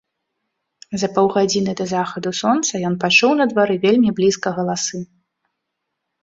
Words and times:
За 1.01 1.07
паўгадзіны 1.17 1.71
да 1.81 1.85
захаду 1.93 2.29
сонца 2.41 2.73
ён 2.89 2.95
пачуў 3.03 3.31
на 3.43 3.47
двары 3.53 3.75
вельмі 3.85 4.09
блізка 4.21 4.47
галасы. 4.57 4.97